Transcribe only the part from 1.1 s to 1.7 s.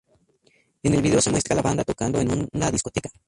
se muestra la